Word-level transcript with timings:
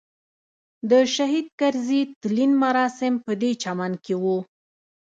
د 0.89 0.91
شهید 1.15 1.47
کرزي 1.59 2.01
تلین 2.21 2.51
مراسم 2.63 3.13
په 3.25 3.31
دې 3.41 3.51
چمن 3.63 3.91
کې 4.05 4.15
وو. 4.23 4.37